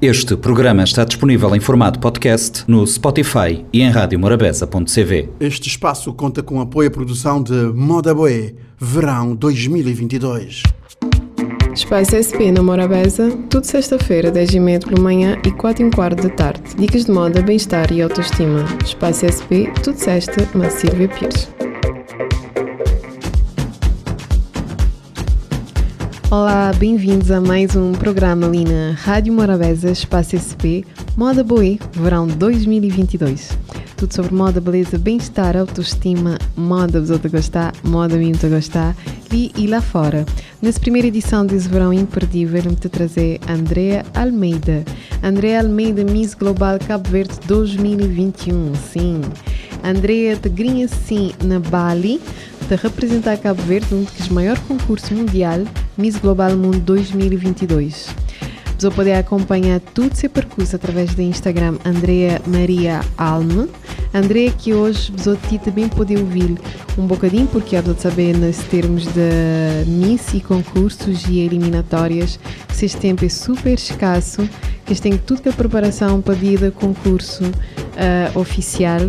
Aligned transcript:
Este 0.00 0.36
programa 0.36 0.84
está 0.84 1.04
disponível 1.04 1.56
em 1.56 1.58
formato 1.58 1.98
podcast 1.98 2.62
no 2.68 2.86
Spotify 2.86 3.66
e 3.72 3.82
em 3.82 3.90
radiomorabeza.cv. 3.90 5.28
Este 5.40 5.68
espaço 5.68 6.12
conta 6.12 6.40
com 6.40 6.60
apoio 6.60 6.86
à 6.88 6.90
produção 6.92 7.42
de 7.42 7.52
Moda 7.74 8.14
Boé, 8.14 8.54
Verão 8.78 9.34
2022. 9.34 10.62
Espaço 11.74 12.14
SP 12.14 12.52
na 12.52 12.62
Morabeza, 12.62 13.36
tudo 13.50 13.64
sexta-feira, 13.64 14.30
10h30 14.30 14.86
pela 14.86 15.00
manhã 15.00 15.36
e 15.44 15.50
4 15.50 15.86
h 15.86 15.96
quarto 15.96 16.22
da 16.22 16.30
tarde. 16.30 16.62
Dicas 16.76 17.06
de 17.06 17.10
moda, 17.10 17.42
bem-estar 17.42 17.90
e 17.92 18.00
autoestima. 18.00 18.64
Espaço 18.84 19.26
SP, 19.26 19.66
tudo 19.82 19.98
sexta, 19.98 20.48
na 20.54 20.70
Silvia 20.70 21.08
Pires. 21.08 21.48
Olá, 26.30 26.70
bem-vindos 26.74 27.30
a 27.30 27.40
mais 27.40 27.74
um 27.74 27.92
programa 27.92 28.46
ali 28.46 28.62
na 28.62 28.92
Rádio 28.92 29.32
Morabeza, 29.32 29.90
Espaço 29.90 30.36
SP, 30.36 30.84
Moda 31.16 31.42
Boé, 31.42 31.78
Verão 31.92 32.26
2022. 32.26 33.56
Tudo 33.96 34.12
sobre 34.12 34.34
moda, 34.34 34.60
beleza, 34.60 34.98
bem-estar, 34.98 35.56
autoestima, 35.56 36.38
moda 36.54 37.00
vos 37.00 37.10
a 37.10 37.16
gostar, 37.16 37.72
moda 37.82 38.18
mesmo 38.18 38.46
a 38.46 38.56
gostar 38.56 38.94
e, 39.32 39.50
e 39.56 39.66
lá 39.66 39.80
fora. 39.80 40.26
Nessa 40.60 40.78
primeira 40.78 41.08
edição 41.08 41.46
desse 41.46 41.66
verão 41.66 41.94
imperdível, 41.94 42.62
me 42.62 42.76
te 42.76 42.90
trazer 42.90 43.40
Andrea 43.48 44.04
Almeida. 44.14 44.84
Andrea 45.22 45.60
Almeida, 45.60 46.04
Miss 46.04 46.34
Global 46.34 46.78
Cabo 46.78 47.08
Verde 47.08 47.40
2021, 47.46 48.74
sim. 48.74 49.22
Andrea 49.82 50.36
te 50.36 50.50
grinha 50.50 50.88
sim 50.88 51.32
na 51.42 51.58
Bali, 51.58 52.20
de 52.68 52.76
representar 52.76 53.38
Cabo 53.38 53.62
Verde 53.62 53.94
num 53.94 54.04
dos 54.04 54.28
maiores 54.28 54.60
concursos 54.64 55.08
mundial 55.08 55.60
Miss 55.98 56.16
Global 56.16 56.56
Mundo 56.56 56.78
2022. 56.78 58.14
Você 58.78 58.90
poder 58.92 59.14
acompanhar 59.14 59.80
todo 59.80 60.14
seu 60.14 60.30
percurso 60.30 60.76
através 60.76 61.12
do 61.12 61.20
Instagram 61.20 61.76
Andrea 61.84 62.40
Maria 62.46 63.00
Alme. 63.16 63.68
Andrea 64.14 64.52
que 64.52 64.72
hoje 64.72 65.12
você 65.16 65.58
também 65.58 65.88
pode 65.88 66.16
ouvir 66.16 66.56
um 66.96 67.04
bocadinho 67.04 67.48
porque 67.48 67.74
há 67.74 67.80
de 67.80 68.00
saber 68.00 68.36
nos 68.36 68.58
termos 68.58 69.06
de 69.06 69.84
Miss 69.88 70.32
e 70.32 70.40
concursos 70.40 71.26
e 71.26 71.40
eliminatórias 71.40 72.38
que 72.78 72.86
esse 72.86 72.96
tempo 72.96 73.24
é 73.24 73.28
super 73.28 73.74
escasso, 73.74 74.48
que 74.86 74.94
tem 75.00 75.18
tudo 75.18 75.42
que 75.42 75.48
a 75.48 75.52
preparação 75.52 76.22
para 76.22 76.36
dia 76.36 76.70
concurso 76.70 77.42
uh, 77.44 78.38
oficial. 78.38 79.00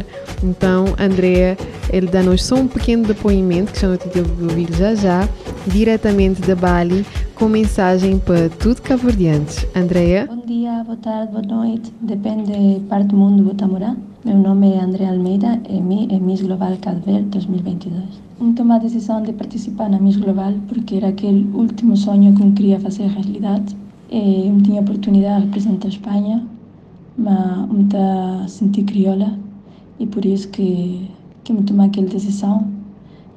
Então, 0.41 0.95
Andrea, 0.97 1.55
ele 1.91 2.07
dá-nos 2.07 2.43
só 2.43 2.55
um 2.55 2.67
pequeno 2.67 3.05
depoimento, 3.05 3.73
que 3.73 3.79
já 3.79 3.87
não 3.87 3.97
tive 3.97 4.21
de 4.21 4.43
ouvir 4.43 4.67
já 4.75 4.95
já, 4.95 5.29
diretamente 5.67 6.41
da 6.41 6.55
Bali, 6.55 7.05
com 7.35 7.47
mensagem 7.47 8.19
para 8.19 8.49
tudo 8.49 8.81
cabo-verdiantes. 8.81 9.65
Andrea? 9.75 10.27
Bom 10.27 10.45
dia, 10.45 10.83
boa 10.83 10.97
tarde, 10.97 11.31
boa 11.31 11.43
noite, 11.43 11.93
depende 12.01 12.81
parte 12.87 13.07
do 13.07 13.17
mundo 13.17 13.43
você 13.43 13.65
morar. 13.65 13.95
Meu 14.23 14.37
nome 14.37 14.73
é 14.73 14.81
Andrea 14.81 15.11
Almeida 15.11 15.61
e 15.69 15.81
mi 15.81 16.07
é 16.11 16.19
Miss 16.19 16.41
Global 16.41 16.75
Cabo 16.81 16.99
Verde 17.05 17.29
2022. 17.29 18.03
Eu 18.41 18.53
tomei 18.53 18.77
a 18.77 18.79
decisão 18.79 19.21
de 19.21 19.33
participar 19.33 19.89
na 19.89 19.99
Miss 19.99 20.17
Global 20.17 20.53
porque 20.67 20.95
era 20.95 21.07
aquele 21.07 21.49
último 21.53 21.95
sonho 21.95 22.35
que 22.35 22.41
eu 22.41 22.51
queria 22.51 22.79
fazer 22.79 23.07
realidade. 23.07 23.75
E 24.11 24.47
eu 24.47 24.61
tinha 24.61 24.81
oportunidade 24.81 25.41
de 25.41 25.45
representar 25.45 25.87
a 25.87 25.89
Espanha, 25.89 26.47
mas 27.17 27.69
eu 27.93 28.47
senti 28.47 28.83
crioula 28.83 29.37
e 29.99 30.07
por 30.07 30.25
isso 30.25 30.47
que, 30.49 31.09
que 31.43 31.53
me 31.53 31.63
tomei 31.63 31.87
aquela 31.87 32.07
decisão 32.07 32.78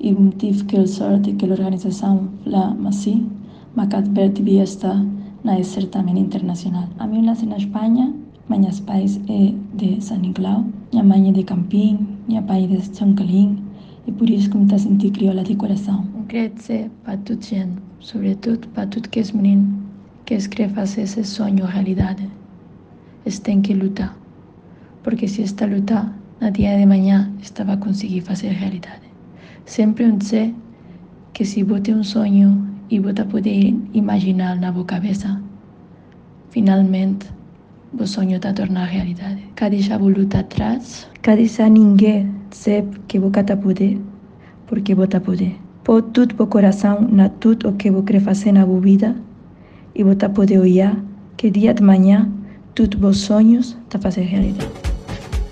e 0.02 0.12
me 0.12 0.32
tive 0.32 0.62
aquela 0.62 0.86
sorte, 0.86 1.30
aquela 1.30 1.52
organização 1.52 2.28
lá, 2.44 2.74
mas 2.74 2.96
sim, 2.96 3.30
mas 3.76 3.88
Cabo 3.88 4.10
Verde 4.12 4.42
devia 4.42 4.64
estar 4.64 5.00
na 5.44 5.62
certamen 5.62 6.18
internacional. 6.18 6.88
A 6.98 7.06
mim 7.06 7.22
nasci 7.22 7.46
na 7.46 7.56
Espanha, 7.56 8.12
meus 8.48 8.80
pais 8.80 9.20
é 9.28 9.54
de 9.74 10.00
São 10.02 10.18
Nicolau, 10.18 10.64
minha 10.92 11.04
mãe 11.04 11.28
é 11.28 11.32
de 11.32 11.44
Campim, 11.44 12.06
meu 12.28 12.42
pai 12.42 12.64
é 12.64 12.66
de 12.66 12.96
São 12.96 13.14
Calim, 13.14 13.62
e 14.06 14.10
por 14.10 14.28
isso 14.28 14.50
que 14.50 14.58
me 14.58 14.78
senti 14.78 15.10
crioula 15.10 15.44
de 15.44 15.54
coração. 15.54 16.04
Eu 16.16 16.24
queria 16.24 16.90
para 17.04 17.16
toda 17.18 17.40
gente, 17.40 17.80
sobretudo 18.00 18.66
para 18.68 18.88
todo 18.88 19.08
que 19.08 19.20
é 19.20 19.24
menino, 19.32 19.82
que 20.26 20.36
quer 20.48 20.68
fazer 20.70 21.02
esse 21.02 21.22
sonho 21.24 21.64
realidade. 21.64 22.28
Eles 23.24 23.38
têm 23.38 23.62
que 23.62 23.72
lutar, 23.72 24.16
porque 25.04 25.28
se 25.28 25.42
está 25.42 25.66
lutar, 25.66 26.12
no 26.40 26.50
dia 26.50 26.76
de 26.76 26.86
manhã 26.86 27.32
estava 27.40 27.74
a 27.74 27.76
conseguir 27.76 28.22
fazer 28.22 28.48
realidade. 28.48 29.11
Sempre 29.64 30.04
eu 30.04 30.18
sei 30.20 30.54
que 31.32 31.44
se 31.44 31.62
você 31.62 31.94
um 31.94 32.02
sonho 32.02 32.66
e 32.90 32.98
você 32.98 33.24
poder 33.24 33.74
imaginar 33.94 34.56
na 34.56 34.72
sua 34.72 34.84
cabeça, 34.84 35.40
finalmente 36.50 37.26
o 37.98 38.06
sonho 38.06 38.36
está 38.36 38.50
a 38.50 38.52
tornar 38.52 38.84
realidade. 38.86 39.42
Cada 39.54 39.76
dia 39.76 39.98
vou 39.98 40.08
lutar 40.08 40.40
atrás, 40.40 41.08
cada 41.22 41.42
dia 41.42 41.68
ninguém 41.68 42.30
sabe 42.50 42.98
que 43.06 43.18
você 43.18 43.40
está 43.40 43.56
poder, 43.56 44.00
porque 44.66 44.94
você 44.94 45.04
está 45.04 45.20
poder. 45.20 45.56
Pôr 45.84 46.02
tudo 46.02 46.40
o 46.42 46.46
coração 46.46 47.00
na 47.00 47.28
tudo 47.28 47.68
o 47.68 47.72
que 47.72 47.90
você 47.90 48.12
quer 48.12 48.20
fazer 48.20 48.52
na 48.52 48.64
vida 48.64 49.16
e 49.94 50.02
você 50.02 50.28
poder 50.28 50.58
olhar 50.58 50.96
que 51.36 51.50
dia 51.50 51.74
de 51.74 51.82
manhã 51.82 52.30
todos 52.74 53.02
os 53.02 53.20
sonhos 53.20 53.76
estão 53.84 53.98
a 53.98 54.02
fazer 54.02 54.22
realidade. 54.22 54.81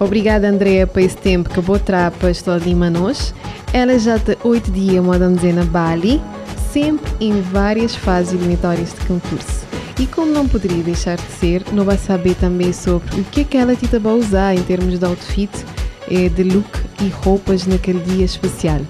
Obrigada, 0.03 0.49
Andrea, 0.49 0.87
por 0.87 1.03
esse 1.03 1.17
tempo 1.19 1.51
que 1.51 1.61
trazer 1.61 2.11
para 2.13 2.29
a 2.29 2.59
de 2.59 2.75
Manos. 2.75 3.35
Ela 3.71 3.99
já 3.99 4.19
tem 4.19 4.35
oito 4.45 4.71
dias, 4.71 5.05
dizer, 5.37 5.53
na 5.53 5.63
Bali, 5.65 6.23
sempre 6.73 7.13
em 7.21 7.43
várias 7.43 7.95
fases 7.95 8.33
eliminatórias 8.33 8.95
de 8.95 9.01
concurso. 9.07 9.67
E 9.99 10.07
como 10.07 10.33
não 10.33 10.49
poderia 10.49 10.83
deixar 10.83 11.19
de 11.19 11.31
ser, 11.33 11.63
não 11.75 11.85
vai 11.85 11.99
saber 11.99 12.35
também 12.37 12.73
sobre 12.73 13.21
o 13.21 13.25
que 13.25 13.43
é 13.43 13.45
que 13.45 13.59
ela 13.59 13.77
tita 13.77 14.01
vai 14.01 14.15
usar 14.15 14.55
em 14.55 14.63
termos 14.63 14.99
de 14.99 15.05
outfit, 15.05 15.51
eh, 16.11 16.31
de 16.31 16.45
look 16.45 16.71
e 17.03 17.09
roupas 17.09 17.67
naquele 17.67 18.01
dia 18.01 18.25
especial. 18.25 18.81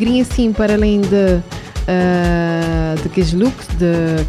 Grinha 0.00 0.22
assim, 0.22 0.52
para 0.52 0.74
além 0.74 1.00
de 1.00 1.40
uh, 1.88 3.02
de 3.02 3.08
que 3.08 3.20
looks 3.36 3.66
de 3.78 4.24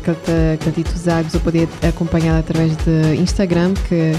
que 0.57 0.83
te 0.83 0.93
usar, 0.95 1.23
você 1.23 1.39
poder 1.39 1.67
acompanhar 1.87 2.39
através 2.39 2.75
de 2.77 3.15
Instagram, 3.19 3.73
que 3.87 4.13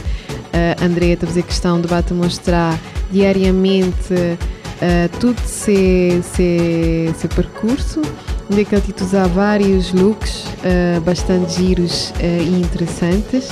a 0.53 0.85
Andrea 0.85 1.15
está 1.15 1.27
a 1.27 1.29
fazer 1.29 1.43
questão 1.43 1.81
de 1.81 1.87
mostrar 2.15 2.79
diariamente 3.11 4.15
uh, 4.79 5.19
tudo 5.19 5.41
seu, 5.45 6.23
seu, 6.23 7.15
seu 7.15 7.29
percurso, 7.31 8.03
onde 8.51 8.65
que 8.65 8.75
ele 8.75 8.93
te 8.93 9.03
usar 9.03 9.27
vários 9.29 9.93
looks 9.93 10.45
uh, 10.45 11.01
bastante 11.01 11.55
giros 11.55 12.11
uh, 12.11 12.23
e 12.23 12.61
interessantes. 12.61 13.49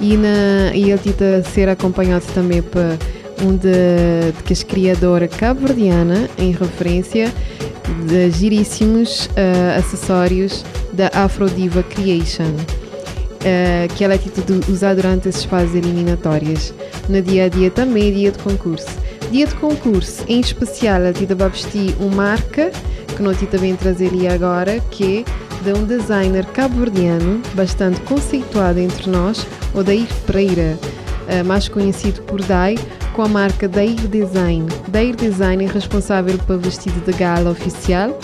E, 0.00 0.16
na, 0.16 0.74
e 0.74 0.90
ele 0.90 0.98
te 0.98 1.50
ser 1.50 1.68
acompanhado 1.68 2.24
também 2.34 2.62
por 2.62 2.82
um 3.42 3.54
de, 3.56 4.32
de 4.36 4.42
que 4.42 4.52
é 4.54 4.64
criadora 4.64 5.28
cabo-verdiana 5.28 6.28
em 6.38 6.52
referência 6.52 7.32
de 8.06 8.30
giríssimos 8.30 9.26
uh, 9.26 9.78
acessórios 9.78 10.64
da 10.92 11.10
Afrodiva 11.12 11.82
Creation 11.82 12.54
uh, 13.40 13.94
que 13.94 14.04
ela 14.04 14.16
tem 14.18 14.60
de 14.60 14.70
usar 14.70 14.94
durante 14.94 15.28
as 15.28 15.44
fases 15.44 15.74
eliminatórias. 15.74 16.74
No 17.08 17.20
dia 17.20 17.44
a 17.44 17.48
dia 17.48 17.70
também 17.70 18.08
é 18.08 18.10
dia 18.10 18.32
de 18.32 18.38
concurso. 18.38 18.88
Dia 19.30 19.46
de 19.46 19.54
concurso, 19.54 20.24
em 20.28 20.40
especial, 20.40 21.02
a 21.04 21.12
Tita 21.12 21.34
vai 21.34 21.48
vestir 21.48 21.94
uma 22.00 22.16
marca 22.16 22.70
que 23.16 23.22
não 23.22 23.34
Tita 23.34 23.58
vem 23.58 23.76
trazer 23.76 24.10
agora, 24.32 24.80
que 24.90 25.24
é 25.24 25.62
de 25.62 25.78
um 25.78 25.84
designer 25.84 26.46
cabo-verdiano 26.46 27.40
bastante 27.54 28.00
conceituado 28.00 28.78
entre 28.78 29.10
nós, 29.10 29.46
o 29.74 29.82
Dair 29.82 30.08
Pereira, 30.26 30.78
uh, 31.28 31.44
mais 31.44 31.68
conhecido 31.68 32.22
por 32.22 32.42
Dai, 32.42 32.76
com 33.12 33.22
a 33.22 33.28
marca 33.28 33.68
Dair 33.68 34.08
Design. 34.08 34.66
Dair 34.88 35.16
Design 35.16 35.64
é 35.64 35.68
responsável 35.68 36.38
pelo 36.38 36.60
vestido 36.60 37.00
de 37.04 37.12
gala 37.16 37.50
oficial 37.50 38.18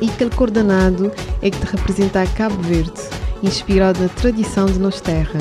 e 0.00 0.08
aquele 0.08 0.30
coordenado 0.30 1.10
é 1.40 1.50
que 1.50 1.58
te 1.58 1.66
representa 1.66 2.22
a 2.22 2.26
Cabo 2.26 2.60
Verde 2.62 2.92
inspirado 3.42 4.00
na 4.00 4.08
tradição 4.08 4.66
de 4.66 4.78
nossa 4.78 5.02
terra. 5.02 5.38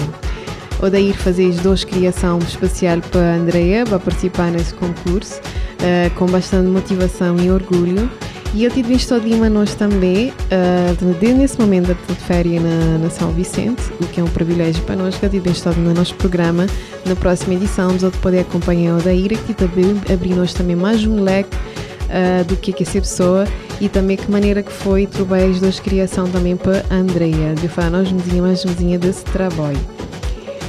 Odair 0.81 1.15
fazes 1.15 1.57
duas 1.57 1.83
criação 1.83 2.39
especial 2.39 2.99
para 3.11 3.33
a 3.33 3.35
Andrea, 3.35 3.85
para 3.85 3.99
participar 3.99 4.51
nesse 4.51 4.73
concurso, 4.73 5.39
uh, 5.39 6.09
com 6.15 6.25
bastante 6.25 6.67
motivação 6.67 7.37
e 7.39 7.51
orgulho. 7.51 8.09
E 8.53 8.65
ele 8.65 8.73
tive 8.73 8.95
visto 8.95 9.17
de 9.21 9.29
nós 9.49 9.75
também, 9.75 10.29
uh, 10.29 11.35
nesse 11.37 11.57
momento 11.57 11.87
de 11.87 12.15
férias 12.15 12.61
na, 12.61 12.97
na, 12.97 13.09
São 13.09 13.31
Vicente, 13.31 13.81
o 14.01 14.05
que 14.07 14.19
é 14.19 14.23
um 14.23 14.27
privilégio 14.27 14.83
para 14.83 14.97
nós, 14.97 15.15
que 15.15 15.25
ele 15.25 15.39
tive 15.39 15.49
visto 15.49 15.69
no 15.79 15.93
nosso 15.93 16.13
programa. 16.15 16.67
Na 17.05 17.15
próxima 17.15 17.53
edição, 17.53 17.97
vamos 17.97 18.17
poder 18.17 18.41
acompanhar 18.41 18.95
o 18.95 18.97
Odair, 18.97 19.37
que 19.45 19.53
também 19.53 19.95
abrir 20.11 20.35
nós 20.35 20.53
também 20.53 20.75
mais 20.75 21.05
um 21.05 21.23
leque 21.23 21.55
uh, 21.55 22.43
do 22.43 22.57
que 22.57 22.71
é, 22.71 22.81
essa 22.81 22.99
pessoa 22.99 23.47
e 23.79 23.87
também 23.87 24.17
que 24.17 24.29
maneira 24.29 24.61
que 24.61 24.71
foi 24.71 25.07
trabalhar 25.07 25.49
as 25.49 25.61
duas 25.61 25.79
criação 25.79 26.29
também 26.29 26.57
para 26.57 26.83
a 26.89 26.95
Andrea, 26.95 27.55
de 27.55 27.69
falar 27.69 27.89
nós 27.89 28.11
mesinha 28.11 28.41
mais 28.41 28.65
mesinha 28.65 28.99
desse 28.99 29.23
trabalho. 29.25 29.79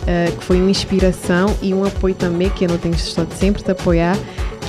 Uh, 0.02 0.36
que 0.36 0.44
foi 0.44 0.60
uma 0.60 0.70
inspiração 0.70 1.54
e 1.60 1.74
um 1.74 1.84
apoio 1.84 2.14
também 2.14 2.48
que 2.50 2.64
eu 2.64 2.68
não 2.68 2.78
tenho 2.78 2.94
estado 2.94 3.32
sempre 3.34 3.62
a 3.66 3.72
apoiar 3.72 4.16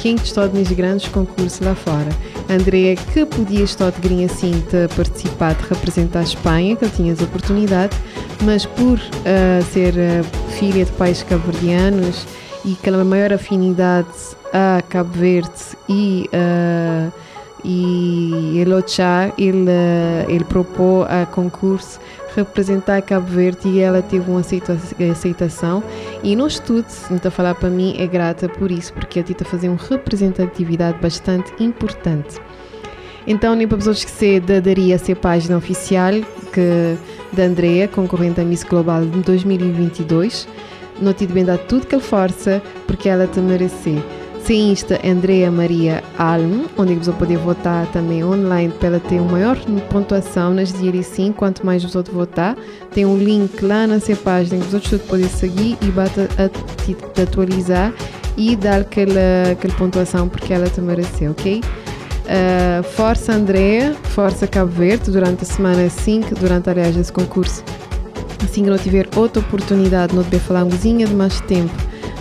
quem 0.04 0.16
está 0.16 0.48
nos 0.48 0.70
grandes 0.74 1.08
concursos 1.08 1.62
lá 1.62 1.74
fora. 1.74 2.10
Andrea, 2.50 2.94
que 2.94 3.26
podia 3.26 3.64
estar 3.64 3.90
de 3.90 4.02
grinha 4.02 4.28
de 4.28 4.94
participar, 4.98 5.56
de 5.56 5.64
representar 5.64 6.20
a 6.20 6.24
Espanha, 6.24 6.76
que 6.76 6.84
ele 6.84 6.92
tinha 6.94 7.16
a 7.18 7.24
oportunidade, 7.24 7.96
mas 8.42 8.66
por 8.66 8.98
uh, 8.98 9.64
ser 9.72 9.94
uh, 9.94 10.52
filha 10.60 10.84
de 10.84 10.92
pais 10.92 11.24
cabo-verdianos 11.24 12.28
e 12.66 12.74
aquela 12.74 13.06
maior 13.06 13.32
afinidade 13.32 14.10
a 14.52 14.82
Cabo 14.90 15.18
Verde 15.18 15.50
e 15.88 16.30
uh, 16.34 17.12
e 17.66 18.58
ele 18.58 18.74
ele 20.28 20.44
propôs 20.44 21.08
a 21.10 21.26
concurso 21.26 21.98
representar 22.36 23.02
Cabo 23.02 23.28
Verde 23.28 23.68
e 23.68 23.80
ela 23.80 24.02
teve 24.02 24.30
uma 24.30 24.42
aceitação. 24.42 25.84
E 26.24 26.36
nós 26.36 26.60
todos, 26.60 27.10
então 27.12 27.32
falar 27.32 27.56
para 27.56 27.70
mim 27.70 27.96
é 27.98 28.08
grata 28.08 28.50
por 28.50 28.72
isso 28.72 28.94
porque 28.94 29.20
a 29.20 29.24
Tita 29.24 29.46
fazia 29.46 29.70
uma 29.70 29.80
representatividade 29.90 31.00
bastante 31.00 31.52
importante. 31.60 32.40
Então 33.26 33.56
nem 33.56 33.68
para 33.68 33.78
pessoas 33.78 34.00
esquecer 34.00 34.42
da 34.42 34.60
daria 34.60 34.98
ser 34.98 35.16
página 35.16 35.58
oficial 35.58 36.14
que 36.52 36.98
da 37.32 37.44
Andrea 37.44 37.88
concorrente 37.88 38.42
à 38.42 38.44
Miss 38.44 38.64
Global 38.64 39.06
de 39.06 39.22
2022 39.22 40.48
não 41.02 41.14
te 41.14 41.26
bem 41.26 41.44
dar 41.44 41.58
tudo 41.58 41.88
que 41.88 41.96
ele 41.96 42.04
força 42.04 42.62
porque 42.86 43.10
ela 43.10 43.26
te 43.26 43.40
merecer 43.40 44.02
Sim, 44.46 44.72
Insta 44.72 45.00
Andrea 45.06 45.50
Maria 45.50 46.04
Alm, 46.18 46.66
onde 46.78 46.96
você 46.96 47.14
pode 47.14 47.38
votar 47.38 47.88
também 47.94 48.26
online 48.26 48.74
para 48.78 49.00
ter 49.00 49.22
uma 49.22 49.32
maior 49.32 49.58
pontuação 49.90 50.54
nas 50.54 50.74
dias 50.74 51.06
sim, 51.06 51.32
quanto 51.32 51.66
mais 51.66 51.82
você 51.82 52.04
votar. 52.12 52.58
Tem 52.94 53.06
um 53.06 53.18
link 53.18 53.64
lá 53.64 53.88
na 53.88 54.02
sua 54.02 54.18
página 54.18 54.62
que 54.62 54.70
você 54.70 54.98
pode 54.98 55.30
seguir 55.30 55.78
e 55.82 55.86
bate 55.86 56.20
a, 56.20 56.50
te 56.84 57.22
atualizar 57.22 57.94
e 58.36 58.58
dar 58.58 58.82
aquela, 58.82 59.52
aquela 59.54 59.74
pontuação 59.76 60.28
porque 60.28 60.54
ela 60.54 60.68
te 60.68 60.82
mereceu, 60.82 61.32
ok? 61.32 61.62
Uh, 61.62 62.84
força 62.84 63.32
Andrea, 63.32 63.96
força 64.10 64.46
Cabo 64.46 64.72
Verde 64.72 65.10
durante 65.10 65.44
a 65.44 65.46
semana 65.46 65.90
5, 65.90 66.36
durante 66.36 66.70
aliás 66.70 66.98
esse 66.98 67.14
concurso. 67.14 67.64
Assim 68.44 68.66
que 68.66 68.70
não 68.70 68.78
tiver 68.78 69.08
outra 69.16 69.40
oportunidade, 69.40 70.14
não 70.14 70.24
te 70.24 70.38
falar 70.38 70.66
um 70.66 70.68
de 70.68 71.06
mais 71.16 71.40
tempo 71.42 71.74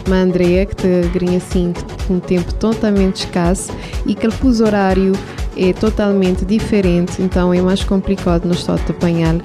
uma 0.06 0.16
Andrea 0.16 0.66
que 0.66 0.74
te 0.74 1.18
ganha 1.18 1.40
assim 2.02 2.14
um 2.14 2.20
tempo 2.20 2.52
totalmente 2.54 3.24
escasso 3.24 3.72
e 4.04 4.14
que 4.14 4.26
o 4.26 4.30
fuso 4.30 4.64
horário 4.64 5.12
é 5.56 5.72
totalmente 5.72 6.44
diferente, 6.44 7.20
então 7.20 7.52
é 7.52 7.60
mais 7.60 7.84
complicado 7.84 8.46
nos 8.46 8.64
só 8.64 8.76
te 8.76 8.90
apanhar 8.90 9.34
uh, 9.34 9.42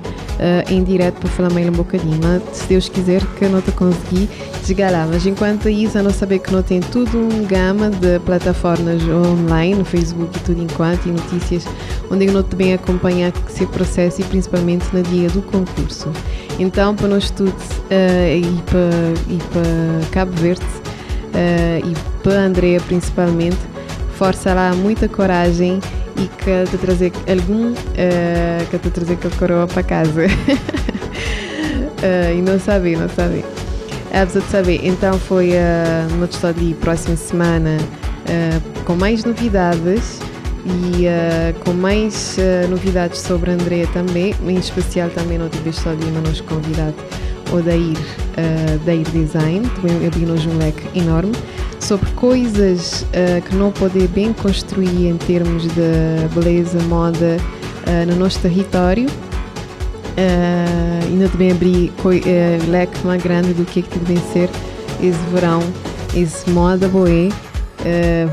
em 0.69 0.81
direto 0.81 1.19
para 1.19 1.30
falar 1.30 1.51
mais 1.51 1.68
um 1.68 1.74
bocadinho. 1.74 2.18
Mas 2.24 2.42
se 2.57 2.68
Deus 2.68 2.88
quiser 2.88 3.21
que 3.38 3.44
eu 3.44 3.50
não 3.50 3.62
te 3.62 3.71
consegui 3.74 4.30
chegar 4.63 4.89
lá. 4.89 5.06
Mas 5.06 5.25
enquanto 5.25 5.68
isso, 5.68 5.98
a 5.98 6.04
não 6.04 6.12
saber 6.12 6.39
que 6.39 6.51
não 6.51 6.63
tem 6.63 6.80
tudo 6.80 7.18
um 7.18 7.45
gama 7.45 7.89
de 7.89 8.19
plataformas 8.19 9.01
online, 9.04 9.75
no 9.75 9.83
Facebook 9.83 10.38
e 10.38 10.42
tudo 10.44 10.63
enquanto, 10.63 11.07
e 11.07 11.12
notícias 11.12 11.65
onde 12.09 12.25
eu 12.25 12.31
não 12.31 12.44
te 12.44 12.56
bem 12.56 12.74
acompanhar 12.74 13.33
esse 13.50 13.65
processo 13.65 14.21
e 14.21 14.24
principalmente 14.24 14.86
no 14.94 15.04
dia 15.04 15.30
do 15.30 15.42
concurso. 15.42 16.09
Então, 16.57 16.95
para 16.95 17.09
nós 17.09 17.30
todos 17.31 17.54
uh, 17.54 18.33
e 18.33 18.62
para, 18.65 19.33
e 19.33 19.38
para 19.51 20.09
Cabo 20.12 20.31
Verde 20.31 20.63
uh, 21.33 21.86
e 21.86 22.17
para 22.28 22.42
a 22.42 22.46
Andrea 22.46 22.80
principalmente, 22.82 23.58
força 24.18 24.54
lá, 24.54 24.74
muita 24.74 25.08
coragem 25.08 25.80
e 26.18 26.28
que 26.28 26.66
te 26.70 26.78
trazer 26.78 27.14
algum, 27.26 27.72
uh, 27.72 27.76
que 28.70 28.78
te 28.78 28.90
trazer 28.90 29.16
que 29.16 29.30
coroa 29.38 29.66
para 29.66 29.82
casa. 29.82 30.26
uh, 30.26 30.28
e 32.38 32.42
não 32.42 32.60
sabe, 32.60 32.98
não 32.98 33.08
sabe. 33.08 33.46
É 34.12 34.26
de 34.26 34.42
saber. 34.42 34.82
Então 34.84 35.18
foi 35.18 35.52
uh, 35.52 36.14
uma 36.16 36.26
história 36.26 36.62
de 36.62 36.74
próxima 36.74 37.16
semana 37.16 37.78
uh, 37.80 38.62
com 38.84 38.96
mais 38.96 39.24
novidades 39.24 40.20
e 40.66 41.06
uh, 41.06 41.54
com 41.64 41.72
mais 41.72 42.36
uh, 42.38 42.68
novidades 42.68 43.22
sobre 43.22 43.52
a 43.52 43.54
Andrea 43.54 43.88
também, 43.94 44.36
em 44.46 44.58
especial 44.58 45.10
também 45.12 45.38
no 45.38 45.48
tive 45.48 45.72
só 45.72 45.94
de 45.94 46.08
nos 46.08 46.42
convidado 46.42 46.94
o 47.54 47.62
Dair, 47.62 47.96
uh, 47.96 48.80
Dair 48.86 49.10
Design, 49.12 49.66
também 49.70 50.06
abriu-nos 50.06 50.46
um 50.46 50.58
leque 50.58 50.90
enorme 50.94 51.32
sobre 51.80 52.10
coisas 52.12 53.04
uh, 53.04 53.42
que 53.42 53.56
não 53.56 53.72
podem 53.72 54.08
bem 54.08 54.34
construir 54.34 55.08
em 55.08 55.18
termos 55.18 55.64
de 55.64 56.28
beleza, 56.34 56.80
moda 56.84 57.38
uh, 57.88 58.12
no 58.12 58.16
nosso 58.18 58.40
território. 58.40 59.08
Uh, 60.18 61.06
ainda 61.06 61.30
também 61.30 61.52
abrir 61.52 61.92
uh, 62.04 62.72
leque 62.72 63.06
mais 63.06 63.22
grande 63.22 63.54
do 63.54 63.64
que 63.66 63.80
é 63.80 63.84
que 63.84 64.00
deve 64.00 64.20
ser 64.34 64.50
esse 65.02 65.20
verão, 65.32 65.62
esse 66.16 66.50
moda 66.50 66.88
boé 66.88 67.30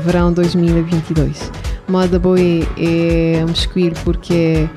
verão 0.03 0.33
2022. 0.33 1.51
Moda 1.87 2.17
boé 2.17 2.67
é 2.77 3.45
um 3.47 3.51
escolher 3.51 3.93
porque 4.03 4.33
é 4.33 4.69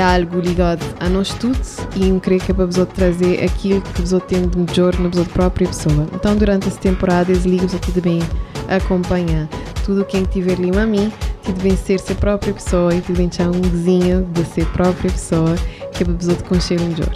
algo 0.00 0.40
ligado 0.40 0.84
a 1.00 1.08
nós 1.08 1.34
todos 1.34 1.78
e 1.96 2.08
eu 2.08 2.20
creio 2.20 2.40
que 2.40 2.52
é 2.52 2.54
para 2.54 2.66
vos 2.66 2.76
trazer 2.94 3.44
aquilo 3.44 3.80
que 3.80 4.02
vos 4.02 4.22
tem 4.24 4.46
de 4.46 4.58
melhor 4.58 4.98
na 4.98 5.08
vossa 5.08 5.28
própria 5.30 5.66
pessoa. 5.66 6.06
Então, 6.14 6.36
durante 6.36 6.68
essa 6.68 6.78
temporada, 6.78 7.32
eu 7.32 7.40
ligo-vos 7.40 7.74
aqui 7.74 7.90
de 7.90 8.00
bem 8.00 8.20
acompanhar 8.68 9.48
tudo 9.84 10.04
quem 10.04 10.24
tiver 10.24 10.52
ali 10.52 10.70
a 10.78 10.86
mim, 10.86 11.12
que 11.42 11.52
devem 11.52 11.76
ser 11.76 12.00
a 12.10 12.14
própria 12.14 12.54
pessoa 12.54 12.94
e 12.94 13.00
devem 13.00 13.28
ter 13.28 13.42
um 13.42 13.60
vizinho 13.60 14.22
de 14.32 14.44
ser 14.44 14.66
própria 14.66 15.10
pessoa 15.10 15.56
que 15.92 16.04
é 16.04 16.06
para 16.06 16.14
vos 16.14 16.42
conhecer 16.42 16.80
melhor. 16.80 17.12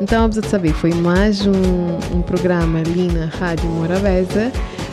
Então, 0.00 0.28
vamos 0.28 0.48
saber, 0.48 0.72
foi 0.72 0.92
mais 0.92 1.46
um, 1.46 2.16
um 2.16 2.22
programa 2.22 2.80
ali 2.80 3.06
na 3.12 3.26
Rádio 3.26 3.66
Morabeza 3.70 4.50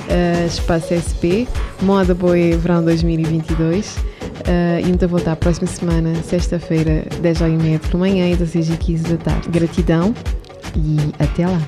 uh, 0.09 0.45
Espaço 0.45 0.93
SP, 0.93 1.47
Moda 1.81 2.13
Boa 2.13 2.35
Verão 2.57 2.83
2022. 2.83 4.08
Uh, 4.49 4.83
e 4.83 4.89
então 4.89 5.07
voltar 5.07 5.33
a 5.33 5.35
próxima 5.35 5.67
semana, 5.67 6.15
sexta-feira, 6.23 7.05
10h30 7.21 7.91
da 7.91 7.97
manhã 7.99 8.31
e 8.31 8.35
das 8.35 8.49
6h15 8.49 9.01
da 9.09 9.17
tarde. 9.17 9.49
Gratidão 9.49 10.15
e 10.75 10.97
até 11.23 11.45
lá! 11.45 11.61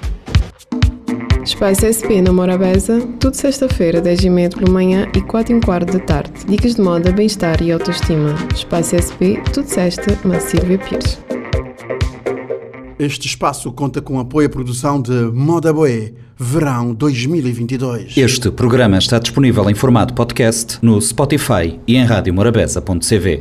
Espaço 1.44 1.86
SP 1.86 2.22
na 2.22 2.34
Morabeza, 2.34 3.00
tudo 3.20 3.36
sexta-feira, 3.36 4.02
10h30 4.02 4.66
da 4.66 4.72
manhã 4.72 5.08
e 5.16 5.22
4 5.22 5.56
h 5.56 5.66
quarto 5.66 5.94
da 5.94 6.00
tarde. 6.00 6.32
Dicas 6.48 6.74
de 6.74 6.82
moda, 6.82 7.12
bem-estar 7.12 7.62
e 7.62 7.72
autoestima. 7.72 8.34
Espaço 8.52 8.96
SP, 8.98 9.38
tudo 9.54 9.68
sexta, 9.68 10.18
na 10.26 10.40
Silvia 10.40 10.80
Pires. 10.80 11.20
Este 13.02 13.26
espaço 13.26 13.72
conta 13.72 14.00
com 14.00 14.20
apoio 14.20 14.46
à 14.46 14.50
produção 14.52 15.02
de 15.02 15.12
Moda 15.34 15.74
Boé, 15.74 16.14
Verão 16.38 16.94
2022. 16.94 18.16
Este 18.16 18.52
programa 18.52 19.00
está 19.00 19.18
disponível 19.18 19.68
em 19.72 19.74
formato 19.74 20.14
podcast 20.14 20.78
no 20.84 21.02
Spotify 21.02 21.80
e 21.88 21.96
em 21.96 22.06
radiomorabeza.cv. 22.06 23.40